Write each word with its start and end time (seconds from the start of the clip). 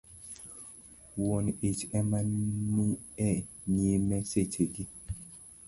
wuon 1.21 1.45
ich 1.69 1.79
ema 1.99 2.19
ne 2.31 2.45
ni 2.73 2.85
e 3.29 3.29
nyime 3.75 4.17
seche 4.31 4.63
gi 4.73 4.83